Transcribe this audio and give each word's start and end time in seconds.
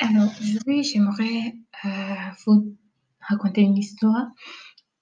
Alors, 0.00 0.30
aujourd'hui, 0.40 0.84
j'aimerais 0.84 1.56
euh, 1.84 1.88
vous 2.46 2.76
raconter 3.20 3.62
une 3.62 3.76
histoire, 3.76 4.28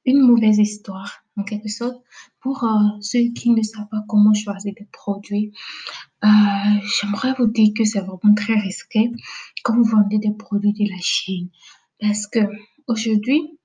une 0.07 0.21
mauvaise 0.21 0.59
histoire, 0.59 1.23
en 1.37 1.43
quelque 1.43 1.69
sorte, 1.69 2.03
pour 2.41 2.65
euh, 2.65 2.69
ceux 3.03 3.31
qui 3.35 3.51
ne 3.51 3.63
savent 3.63 3.89
pas 3.91 4.03
comment 4.09 4.33
choisir 4.33 4.73
des 4.75 4.89
produits. 4.91 5.53
Euh, 6.25 6.29
j'aimerais 6.99 7.35
vous 7.39 7.47
dire 7.47 7.75
que 7.77 7.85
c'est 7.85 8.01
vraiment 8.01 8.35
très 8.35 8.55
risqué 8.55 9.13
quand 9.63 9.77
vous 9.77 9.85
vendez 9.85 10.19
des 10.19 10.33
produits 10.33 10.73
de 10.73 10.91
la 10.91 11.01
Chine. 11.01 11.51
Parce 12.01 12.27
que 12.27 12.41
aujourd'hui, 12.87 13.56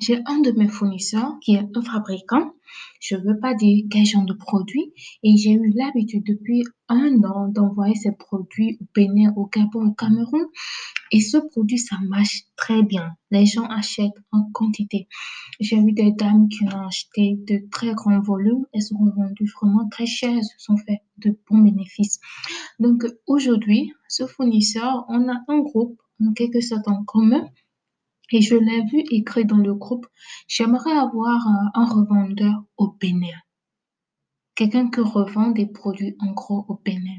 j'ai 0.00 0.20
un 0.26 0.40
de 0.40 0.52
mes 0.52 0.68
fournisseurs 0.68 1.34
qui 1.40 1.54
est 1.54 1.76
un 1.76 1.82
fabricant. 1.82 2.52
Je 3.00 3.16
ne 3.16 3.22
veux 3.22 3.40
pas 3.40 3.54
dire 3.54 3.84
quel 3.90 4.04
genre 4.04 4.24
de 4.24 4.32
produit. 4.32 4.92
Et 5.22 5.36
j'ai 5.36 5.52
eu 5.52 5.72
l'habitude 5.74 6.24
depuis 6.24 6.64
un 6.88 7.22
an 7.24 7.48
d'envoyer 7.48 7.94
ces 7.94 8.12
produits 8.12 8.78
au 8.80 8.84
Bénin, 8.94 9.32
au 9.36 9.46
Gabon, 9.46 9.88
au 9.88 9.92
Cameroun. 9.92 10.46
Et 11.12 11.20
ce 11.20 11.38
produit, 11.38 11.78
ça 11.78 11.96
marche 12.08 12.44
très 12.56 12.82
bien. 12.82 13.14
Les 13.30 13.46
gens 13.46 13.64
achètent 13.64 14.22
en 14.32 14.44
quantité. 14.52 15.08
J'ai 15.58 15.76
eu 15.76 15.92
des 15.92 16.12
dames 16.12 16.48
qui 16.48 16.64
ont 16.64 16.86
acheté 16.86 17.36
de 17.46 17.68
très 17.70 17.94
grands 17.94 18.20
volumes. 18.20 18.64
Elles 18.72 18.82
sont 18.82 18.98
revendues 18.98 19.50
vraiment 19.60 19.88
très 19.88 20.06
cher. 20.06 20.30
Elles 20.30 20.44
se 20.44 20.58
sont 20.58 20.76
fait 20.76 21.02
de 21.18 21.36
bons 21.48 21.58
bénéfices. 21.58 22.20
Donc 22.78 23.04
aujourd'hui, 23.26 23.92
ce 24.08 24.26
fournisseur, 24.26 25.04
on 25.08 25.28
a 25.28 25.40
un 25.48 25.58
groupe 25.58 26.00
en 26.24 26.32
quelque 26.32 26.60
sorte 26.60 26.86
en 26.86 27.04
commun 27.04 27.48
et 28.32 28.40
je 28.42 28.54
l'ai 28.54 28.82
vu 28.82 29.02
écrit 29.10 29.44
dans 29.44 29.56
le 29.56 29.74
groupe, 29.74 30.06
j'aimerais 30.48 30.92
avoir 30.92 31.46
un, 31.74 31.84
revendeur 31.84 32.62
au 32.76 32.88
Bénin. 33.00 33.38
Quelqu'un 34.54 34.90
qui 34.90 35.00
revend 35.00 35.50
des 35.50 35.66
produits 35.66 36.16
en 36.20 36.32
gros 36.32 36.64
au 36.68 36.80
Bénin. 36.84 37.18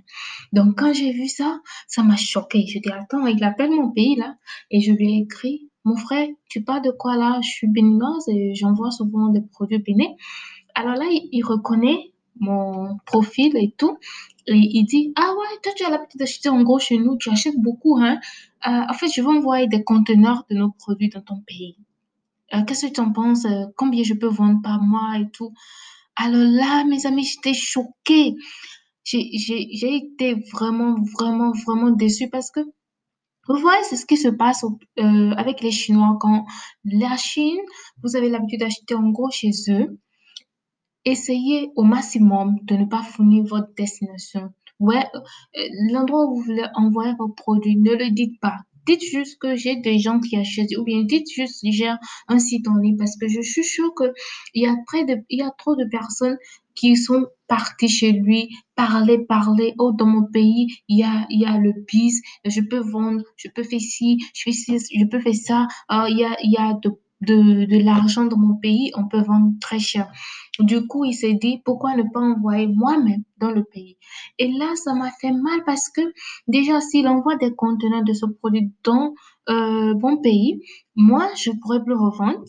Donc 0.54 0.78
quand 0.78 0.94
j'ai 0.94 1.12
vu 1.12 1.28
ça, 1.28 1.60
ça 1.88 2.04
m'a 2.04 2.16
choqué. 2.16 2.66
Je 2.68 2.80
dis, 2.80 2.92
attends, 2.92 3.26
il 3.26 3.44
appelle 3.44 3.72
mon 3.72 3.92
pays 3.92 4.16
là. 4.16 4.36
Et 4.70 4.80
je 4.80 4.92
lui 4.92 5.14
ai 5.14 5.18
écrit, 5.24 5.70
mon 5.84 5.96
frère, 5.96 6.27
tu 6.50 6.63
parles 6.63 6.84
de 6.84 6.91
quoi 6.91 7.18
là? 7.18 7.40
Je 7.41 7.50
suis 7.50 7.68
béninoise 7.68 8.28
et 8.30 8.54
j'envoie 8.54 8.91
souvent 8.91 9.30
des 9.30 9.41
produits 9.41 9.78
au 9.78 9.82
Bénin. 9.82 10.13
Alors 10.76 10.96
là, 10.96 11.05
il 11.10 11.44
reconnaît 11.44 12.10
mon 12.40 12.98
profil 13.05 13.55
et 13.57 13.74
tout. 13.77 13.98
Et 14.48 14.55
il 14.55 14.85
dit, 14.85 15.13
ah 15.15 15.32
ouais, 15.37 15.60
toi 15.62 15.71
tu 15.76 15.85
as 15.85 15.90
l'habitude 15.90 16.20
d'acheter 16.20 16.49
en 16.49 16.63
gros 16.63 16.79
chez 16.79 16.98
nous, 16.98 17.18
tu 17.18 17.29
achètes 17.29 17.60
beaucoup, 17.60 17.98
hein. 17.98 18.20
Euh, 18.68 18.82
en 18.90 18.93
fait, 18.93 19.07
je 19.07 19.21
vais 19.21 19.27
envoyer 19.27 19.68
des 19.68 19.84
conteneurs 19.84 20.46
de 20.49 20.55
nos 20.55 20.71
produits 20.71 21.10
dans 21.10 21.21
ton 21.21 21.40
pays. 21.41 21.77
Euh, 22.54 22.63
qu'est-ce 22.63 22.88
que 22.88 22.91
tu 22.91 23.01
en 23.01 23.12
penses? 23.12 23.46
Euh, 23.46 23.65
combien 23.76 24.04
je 24.04 24.13
peux 24.13 24.27
vendre 24.27 24.62
par 24.62 24.82
mois 24.82 25.18
et 25.20 25.29
tout? 25.32 25.51
Alors 26.15 26.48
là, 26.48 26.84
mes 26.85 27.05
amis, 27.07 27.23
j'étais 27.23 27.54
choquée. 27.54 28.35
J'ai 29.04 29.95
été 29.95 30.35
vraiment, 30.51 30.95
vraiment, 31.18 31.54
vraiment 31.66 31.90
déçue 31.90 32.29
parce 32.29 32.51
que, 32.51 32.60
vous 33.48 33.57
voyez, 33.57 33.84
c'est 33.84 33.95
ce 33.95 34.05
qui 34.05 34.18
se 34.18 34.27
passe 34.27 34.63
avec 34.98 35.62
les 35.62 35.71
Chinois. 35.71 36.18
Quand 36.20 36.45
la 36.85 37.18
Chine, 37.18 37.57
vous 38.04 38.16
avez 38.16 38.29
l'habitude 38.29 38.60
d'acheter 38.60 38.93
en 38.93 39.10
gros 39.10 39.32
chez 39.32 39.51
eux, 39.70 39.99
essayez 41.05 41.71
au 41.76 41.84
maximum 41.84 42.55
de 42.63 42.76
ne 42.76 42.85
pas 42.85 43.04
fournir 43.04 43.44
votre 43.44 43.74
destination. 43.76 44.54
Ouais, 44.80 45.05
euh, 45.57 45.62
l'endroit 45.91 46.26
où 46.26 46.35
vous 46.35 46.41
voulez 46.41 46.66
envoyer 46.76 47.13
vos 47.20 47.30
produits, 47.30 47.77
ne 47.77 47.94
le 47.94 48.12
dites 48.12 48.40
pas. 48.40 48.57
Dites 48.88 49.04
juste 49.04 49.38
que 49.40 49.55
j'ai 49.55 49.76
des 49.76 49.99
gens 49.99 50.20
qui 50.20 50.35
achètent 50.38 50.76
ou 50.76 50.84
bien 50.84 51.04
dites 51.04 51.32
juste 51.32 51.60
j'ai 51.63 51.91
un 52.27 52.40
site 52.40 52.68
en 52.68 52.77
ligne 52.77 52.98
parce 52.98 53.16
que 53.16 53.27
je 53.27 53.40
suis 53.41 53.63
sûre 53.63 53.94
que 53.96 54.12
il 54.55 54.63
y 54.63 54.66
a 54.66 54.76
y 55.29 55.41
a 55.44 55.52
trop 55.60 55.76
de 55.76 55.85
personnes 55.85 56.38
qui 56.74 56.96
sont 56.96 57.27
parties 57.48 57.90
chez 57.90 58.12
lui, 58.12 58.49
parler, 58.76 59.20
parler. 59.20 59.74
Oh, 59.77 59.91
dans 59.91 60.05
mon 60.05 60.24
pays, 60.24 60.68
il 60.88 60.99
y 60.99 61.04
a, 61.04 61.26
y 61.29 61.46
a 61.46 61.57
le 61.57 61.74
bis, 61.88 62.22
je 62.46 62.62
peux 62.62 62.79
vendre, 62.79 63.24
je 63.35 63.49
peux 63.54 63.63
faire 63.63 63.79
ci, 63.79 64.18
je 64.34 64.44
fais 64.44 64.52
ci, 64.52 64.78
je 64.97 65.06
peux 65.06 65.19
faire 65.19 65.35
ça. 65.35 65.68
Oh, 65.91 66.06
il 66.09 66.18
y 66.18 66.24
a, 66.24 66.35
y 66.41 66.57
a 66.57 66.74
de 66.81 66.91
de, 67.22 67.66
de 67.66 67.84
l'argent 67.84 68.25
dans 68.25 68.38
mon 68.38 68.56
pays, 68.56 68.91
on 68.96 69.08
peut 69.08 69.22
vendre 69.22 69.51
très 69.59 69.79
cher. 69.79 70.12
Du 70.59 70.85
coup, 70.88 71.06
il 71.06 71.13
s'est 71.13 71.34
dit, 71.34 71.62
pourquoi 71.63 71.95
ne 71.95 72.03
pas 72.03 72.19
envoyer 72.19 72.68
moi-même 72.68 73.23
dans 73.38 73.51
le 73.51 73.63
pays? 73.63 73.97
Et 74.38 74.51
là, 74.51 74.75
ça 74.75 74.94
m'a 74.94 75.12
fait 75.12 75.31
mal 75.31 75.63
parce 75.66 75.90
que 75.90 76.01
déjà, 76.47 76.81
s'il 76.81 77.07
envoie 77.07 77.38
des 77.38 77.53
conteneurs 77.56 78.03
de 78.03 78.13
ce 78.13 78.25
produit 78.25 78.72
dans 78.84 79.13
euh, 79.50 79.95
mon 79.95 80.18
pays, 80.18 80.62
moi, 80.95 81.29
je 81.35 81.51
pourrais 81.62 81.84
plus 81.84 81.95
revendre 81.95 82.44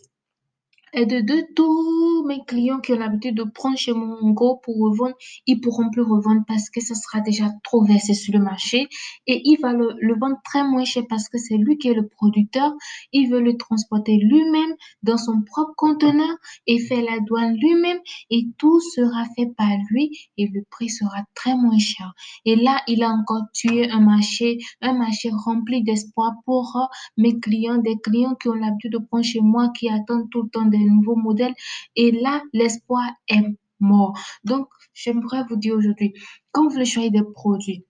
et 0.92 1.06
de, 1.06 1.20
de 1.20 1.46
tous 1.54 2.24
mes 2.26 2.44
clients 2.46 2.80
qui 2.80 2.92
ont 2.92 2.98
l'habitude 2.98 3.36
de 3.36 3.44
prendre 3.44 3.78
chez 3.78 3.92
mon 3.92 4.30
go 4.30 4.60
pour 4.62 4.76
revendre, 4.76 5.14
ils 5.46 5.60
pourront 5.60 5.90
plus 5.90 6.02
revendre 6.02 6.42
parce 6.46 6.70
que 6.70 6.80
ce 6.80 6.94
sera 6.94 7.20
déjà 7.20 7.50
trop 7.64 7.84
versé 7.84 8.14
sur 8.14 8.34
le 8.34 8.40
marché 8.40 8.88
et 9.26 9.40
il 9.44 9.58
va 9.60 9.72
le, 9.72 9.94
le 10.00 10.18
vendre 10.18 10.36
très 10.44 10.64
moins 10.64 10.84
cher 10.84 11.04
parce 11.08 11.28
que 11.28 11.38
c'est 11.38 11.56
lui 11.56 11.78
qui 11.78 11.88
est 11.88 11.94
le 11.94 12.06
producteur. 12.06 12.72
Il 13.12 13.30
veut 13.30 13.40
le 13.40 13.56
transporter 13.56 14.18
lui-même 14.18 14.74
dans 15.02 15.16
son 15.16 15.42
propre 15.42 15.72
conteneur 15.76 16.36
et 16.66 16.78
faire 16.78 17.02
la 17.02 17.20
douane 17.20 17.56
lui-même 17.56 17.98
et 18.30 18.46
tout 18.58 18.80
sera 18.80 19.24
fait 19.36 19.50
par 19.56 19.72
lui 19.90 20.10
et 20.36 20.48
le 20.48 20.62
prix 20.70 20.88
sera 20.88 21.22
très 21.34 21.56
moins 21.56 21.78
cher. 21.78 22.12
Et 22.44 22.56
là, 22.56 22.82
il 22.86 23.02
a 23.02 23.10
encore 23.10 23.42
tué 23.54 23.90
un 23.90 24.00
marché, 24.00 24.58
un 24.80 24.92
marché 24.92 25.30
rempli 25.44 25.82
d'espoir 25.82 26.32
pour 26.44 26.76
euh, 26.76 26.86
mes 27.16 27.38
clients, 27.40 27.78
des 27.78 27.96
clients 27.98 28.34
qui 28.34 28.48
ont 28.48 28.54
l'habitude 28.54 28.92
de 28.92 28.98
prendre 28.98 29.24
chez 29.24 29.40
moi, 29.40 29.70
qui 29.76 29.88
attendent 29.88 30.28
tout 30.30 30.42
le 30.42 30.48
temps 30.50 30.66
des 30.66 30.81
nouveaux 30.84 31.16
modèles. 31.16 31.54
Et 31.96 32.12
là, 32.12 32.42
l'espoir 32.52 33.04
est 33.28 33.42
mort. 33.80 34.18
Donc, 34.44 34.68
j'aimerais 34.94 35.44
vous 35.48 35.56
dire 35.56 35.74
aujourd'hui, 35.74 36.14
quand 36.52 36.68
vous 36.68 36.84
choisir 36.84 37.10
des 37.10 37.24
produits, 37.34 37.84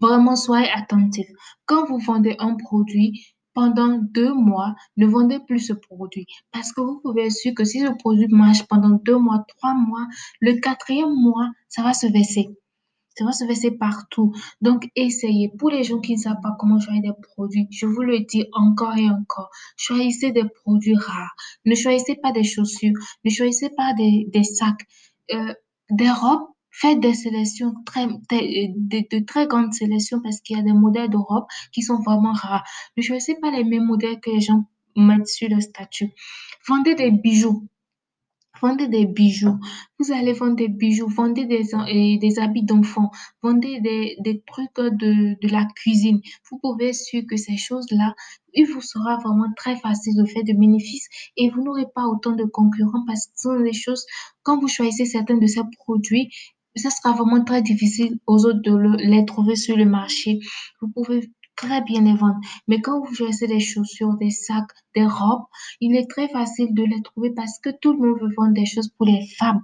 vraiment 0.00 0.36
soyez 0.36 0.70
attentifs. 0.70 1.30
Quand 1.66 1.86
vous 1.86 1.98
vendez 1.98 2.36
un 2.38 2.56
produit, 2.56 3.34
pendant 3.58 3.98
deux 3.98 4.32
mois, 4.34 4.76
ne 4.96 5.06
vendez 5.06 5.40
plus 5.40 5.58
ce 5.58 5.72
produit. 5.72 6.26
Parce 6.52 6.72
que 6.72 6.80
vous 6.80 7.00
pouvez 7.00 7.26
être 7.26 7.32
sûr 7.32 7.52
que 7.56 7.64
si 7.64 7.80
ce 7.80 7.90
produit 7.98 8.28
marche 8.28 8.62
pendant 8.68 9.00
deux 9.04 9.18
mois, 9.18 9.44
trois 9.48 9.74
mois, 9.74 10.06
le 10.40 10.60
quatrième 10.60 11.12
mois, 11.12 11.50
ça 11.68 11.82
va 11.82 11.92
se 11.92 12.06
verser. 12.06 12.56
Ça 13.18 13.24
va 13.24 13.32
se 13.32 13.44
verser 13.44 13.72
partout. 13.72 14.32
Donc, 14.60 14.88
essayez. 14.94 15.50
Pour 15.58 15.70
les 15.70 15.82
gens 15.82 15.98
qui 15.98 16.14
ne 16.14 16.20
savent 16.20 16.40
pas 16.40 16.54
comment 16.58 16.78
choisir 16.78 17.02
des 17.02 17.20
produits, 17.20 17.66
je 17.72 17.86
vous 17.86 18.02
le 18.02 18.20
dis 18.20 18.44
encore 18.52 18.96
et 18.96 19.10
encore. 19.10 19.50
Choisissez 19.76 20.30
des 20.30 20.44
produits 20.48 20.94
rares. 20.94 21.34
Ne 21.64 21.74
choisissez 21.74 22.14
pas 22.14 22.30
des 22.30 22.44
chaussures. 22.44 22.94
Ne 23.24 23.30
choisissez 23.30 23.70
pas 23.70 23.92
des, 23.94 24.28
des 24.32 24.44
sacs. 24.44 24.86
Euh, 25.34 25.52
des 25.90 26.10
robes, 26.10 26.46
faites 26.70 27.00
des 27.00 27.14
sélections 27.14 27.74
très, 27.84 28.06
de, 28.06 29.24
très 29.24 29.46
grandes 29.48 29.72
sélections 29.72 30.20
parce 30.22 30.40
qu'il 30.40 30.56
y 30.56 30.60
a 30.60 30.62
des 30.62 30.72
modèles 30.72 31.10
de 31.10 31.16
robes 31.16 31.46
qui 31.72 31.82
sont 31.82 32.00
vraiment 32.02 32.32
rares. 32.32 32.64
Ne 32.96 33.02
choisissez 33.02 33.36
pas 33.40 33.50
les 33.50 33.64
mêmes 33.64 33.86
modèles 33.86 34.20
que 34.20 34.30
les 34.30 34.40
gens 34.40 34.64
mettent 34.96 35.26
sur 35.26 35.48
le 35.48 35.60
statut. 35.60 36.10
Vendez 36.68 36.94
des 36.94 37.10
bijoux. 37.10 37.66
Vendez 38.60 38.88
des 38.88 39.06
bijoux. 39.06 39.58
Vous 39.98 40.12
allez 40.12 40.32
vendre 40.32 40.56
des 40.56 40.68
bijoux, 40.68 41.08
vendez 41.08 41.44
des, 41.46 41.62
des 42.18 42.38
habits 42.38 42.64
d'enfants, 42.64 43.10
vendez 43.42 43.80
des, 43.80 44.16
des 44.20 44.42
trucs 44.46 44.74
de, 44.76 45.38
de 45.40 45.52
la 45.52 45.66
cuisine. 45.76 46.20
Vous 46.50 46.58
pouvez 46.58 46.88
être 46.88 46.94
sûr 46.94 47.22
que 47.28 47.36
ces 47.36 47.56
choses-là, 47.56 48.14
il 48.54 48.66
vous 48.66 48.80
sera 48.80 49.18
vraiment 49.18 49.52
très 49.56 49.76
facile 49.76 50.14
de 50.16 50.24
faire 50.24 50.44
de 50.44 50.52
bénéfices 50.52 51.08
et 51.36 51.50
vous 51.50 51.62
n'aurez 51.62 51.86
pas 51.94 52.06
autant 52.06 52.32
de 52.32 52.44
concurrents 52.44 53.04
parce 53.06 53.26
que 53.26 53.32
ce 53.36 53.48
sont 53.50 53.60
des 53.60 53.72
choses, 53.72 54.04
quand 54.42 54.58
vous 54.60 54.68
choisissez 54.68 55.04
certains 55.06 55.38
de 55.38 55.46
ces 55.46 55.62
produits, 55.78 56.30
ça 56.76 56.90
sera 56.90 57.12
vraiment 57.12 57.42
très 57.44 57.62
difficile 57.62 58.18
aux 58.26 58.44
autres 58.46 58.60
de 58.62 58.96
les 58.98 59.24
trouver 59.24 59.56
sur 59.56 59.76
le 59.76 59.84
marché. 59.84 60.38
Vous 60.80 60.88
pouvez 60.88 61.30
très 61.58 61.82
bien 61.82 62.02
les 62.02 62.14
vendre. 62.14 62.40
Mais 62.68 62.80
quand 62.80 63.00
vous 63.00 63.14
choisissez 63.14 63.48
des 63.48 63.60
chaussures, 63.60 64.14
des 64.14 64.30
sacs, 64.30 64.70
des 64.94 65.04
robes, 65.04 65.44
il 65.80 65.94
est 65.96 66.08
très 66.08 66.28
facile 66.28 66.72
de 66.72 66.84
les 66.84 67.02
trouver 67.02 67.32
parce 67.34 67.58
que 67.58 67.70
tout 67.82 67.92
le 67.92 67.98
monde 67.98 68.20
veut 68.20 68.34
vendre 68.36 68.54
des 68.54 68.64
choses 68.64 68.88
pour 68.96 69.06
les 69.06 69.26
femmes. 69.38 69.62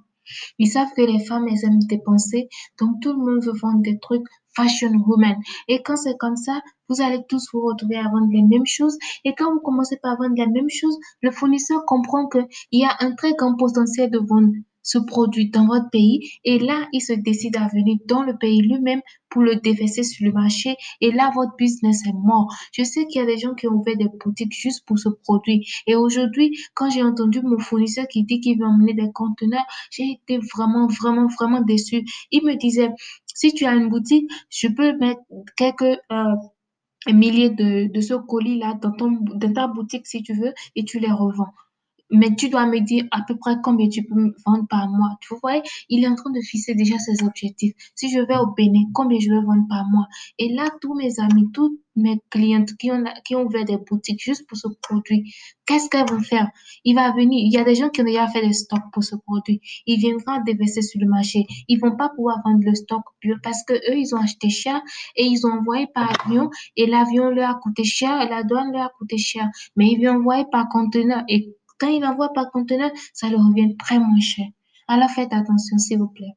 Ils 0.58 0.70
savent 0.70 0.92
que 0.96 1.02
les 1.02 1.24
femmes, 1.24 1.46
elles 1.48 1.64
aiment 1.64 1.86
dépenser, 1.86 2.48
donc 2.80 3.00
tout 3.00 3.12
le 3.12 3.18
monde 3.18 3.44
veut 3.44 3.58
vendre 3.58 3.82
des 3.82 3.98
trucs 3.98 4.26
fashion 4.56 4.92
woman. 5.06 5.36
Et 5.68 5.82
quand 5.82 5.96
c'est 5.96 6.16
comme 6.18 6.36
ça, 6.36 6.60
vous 6.88 7.00
allez 7.00 7.20
tous 7.28 7.46
vous 7.52 7.64
retrouver 7.64 7.96
à 7.96 8.04
vendre 8.04 8.30
les 8.30 8.42
mêmes 8.42 8.66
choses. 8.66 8.96
Et 9.24 9.34
quand 9.34 9.52
vous 9.52 9.60
commencez 9.60 9.98
par 10.02 10.16
vendre 10.16 10.34
les 10.36 10.46
mêmes 10.46 10.70
choses, 10.70 10.98
le 11.20 11.30
fournisseur 11.30 11.84
comprend 11.86 12.28
qu'il 12.28 12.46
y 12.72 12.84
a 12.84 12.96
un 13.00 13.14
très 13.14 13.34
grand 13.34 13.56
potentiel 13.56 14.10
de 14.10 14.18
vendre 14.18 14.52
ce 14.84 14.98
produit 14.98 15.50
dans 15.50 15.66
votre 15.66 15.90
pays 15.90 16.30
et 16.44 16.60
là, 16.60 16.86
il 16.92 17.00
se 17.00 17.12
décide 17.12 17.56
à 17.56 17.66
venir 17.66 17.96
dans 18.06 18.22
le 18.22 18.36
pays 18.36 18.60
lui-même 18.62 19.00
pour 19.30 19.42
le 19.42 19.56
déverser 19.56 20.04
sur 20.04 20.24
le 20.24 20.32
marché 20.32 20.76
et 21.00 21.10
là, 21.10 21.32
votre 21.34 21.56
business 21.56 22.06
est 22.06 22.12
mort. 22.12 22.54
Je 22.72 22.84
sais 22.84 23.06
qu'il 23.06 23.20
y 23.20 23.24
a 23.24 23.26
des 23.26 23.38
gens 23.38 23.54
qui 23.54 23.66
ont 23.66 23.72
ouvert 23.72 23.96
des 23.96 24.08
boutiques 24.24 24.52
juste 24.52 24.86
pour 24.86 24.98
ce 24.98 25.08
produit 25.08 25.66
et 25.88 25.96
aujourd'hui, 25.96 26.56
quand 26.74 26.90
j'ai 26.90 27.02
entendu 27.02 27.40
mon 27.42 27.58
fournisseur 27.58 28.06
qui 28.06 28.22
dit 28.22 28.40
qu'il 28.40 28.60
veut 28.60 28.66
emmener 28.66 28.94
des 28.94 29.10
conteneurs, 29.12 29.66
j'ai 29.90 30.20
été 30.22 30.38
vraiment, 30.54 30.86
vraiment, 30.86 31.26
vraiment 31.26 31.62
déçue. 31.62 32.04
Il 32.30 32.44
me 32.44 32.54
disait, 32.54 32.90
si 33.34 33.52
tu 33.52 33.64
as 33.64 33.74
une 33.74 33.88
boutique, 33.88 34.30
je 34.50 34.68
peux 34.68 34.96
mettre 34.98 35.20
quelques... 35.56 35.98
Euh, 36.12 36.34
milliers 37.12 37.50
de, 37.50 37.92
de 37.92 38.00
ce 38.00 38.14
colis-là 38.14 38.78
dans, 38.80 38.92
dans 38.98 39.52
ta 39.52 39.66
boutique 39.66 40.06
si 40.06 40.22
tu 40.22 40.32
veux 40.32 40.54
et 40.74 40.84
tu 40.84 40.98
les 40.98 41.10
revends. 41.12 41.52
Mais 42.14 42.34
tu 42.34 42.48
dois 42.48 42.66
me 42.66 42.80
dire 42.80 43.04
à 43.10 43.22
peu 43.26 43.36
près 43.36 43.56
combien 43.62 43.88
tu 43.88 44.02
peux 44.04 44.14
me 44.14 44.34
vendre 44.46 44.66
par 44.68 44.88
mois. 44.88 45.16
Tu 45.20 45.34
vois, 45.40 45.62
il 45.88 46.04
est 46.04 46.08
en 46.08 46.14
train 46.14 46.30
de 46.30 46.40
fixer 46.40 46.74
déjà 46.74 46.98
ses 46.98 47.24
objectifs. 47.24 47.74
Si 47.94 48.10
je 48.10 48.20
vais 48.20 48.36
au 48.36 48.46
Bénin, 48.56 48.84
combien 48.92 49.18
je 49.18 49.30
vais 49.30 49.42
vendre 49.42 49.66
par 49.68 49.84
mois? 49.86 50.06
Et 50.38 50.52
là, 50.52 50.70
tous 50.80 50.94
mes 50.94 51.18
amis, 51.20 51.50
toutes 51.52 51.78
mes 51.96 52.20
clientes 52.30 52.76
qui 52.76 52.90
ont, 52.90 53.44
ouvert 53.44 53.64
des 53.64 53.78
boutiques 53.78 54.22
juste 54.22 54.46
pour 54.48 54.56
ce 54.56 54.68
produit, 54.82 55.32
qu'est-ce 55.66 55.88
qu'elles 55.88 56.08
vont 56.08 56.20
faire? 56.20 56.48
Il 56.84 56.94
va 56.94 57.12
venir, 57.12 57.40
il 57.44 57.52
y 57.52 57.58
a 57.58 57.64
des 57.64 57.74
gens 57.74 57.88
qui 57.88 58.00
ont 58.00 58.04
déjà 58.04 58.26
fait 58.26 58.46
des 58.46 58.52
stocks 58.52 58.90
pour 58.92 59.04
ce 59.04 59.16
produit. 59.16 59.60
Il 59.86 59.98
viendra 59.98 60.40
déverser 60.40 60.82
sur 60.82 61.00
le 61.00 61.06
marché. 61.06 61.46
Ils 61.68 61.78
vont 61.80 61.96
pas 61.96 62.08
pouvoir 62.08 62.42
vendre 62.44 62.64
le 62.64 62.74
stock 62.74 63.02
parce 63.42 63.62
que 63.64 63.74
eux, 63.74 63.96
ils 63.96 64.14
ont 64.14 64.18
acheté 64.18 64.50
cher 64.50 64.80
et 65.16 65.24
ils 65.24 65.46
ont 65.46 65.52
envoyé 65.52 65.86
par 65.94 66.10
avion 66.20 66.50
et 66.76 66.86
l'avion 66.86 67.30
leur 67.30 67.50
a 67.50 67.54
coûté 67.54 67.84
cher 67.84 68.20
et 68.20 68.28
la 68.28 68.42
douane 68.42 68.72
leur 68.72 68.86
a 68.86 68.92
coûté 68.98 69.16
cher. 69.18 69.48
Mais 69.76 69.86
ils 69.86 70.04
vont 70.04 70.16
envoyer 70.16 70.44
par 70.50 70.68
conteneur 70.68 71.22
et 71.28 71.54
quand 71.84 71.90
il 71.90 72.04
envoie 72.06 72.32
par 72.32 72.50
conteneur, 72.50 72.90
ça 73.12 73.28
leur 73.28 73.40
revient 73.40 73.76
très 73.76 73.98
moins 73.98 74.20
cher. 74.20 74.46
Alors 74.88 75.10
faites 75.10 75.32
attention, 75.32 75.76
s'il 75.76 75.98
vous 75.98 76.08
plaît. 76.08 76.34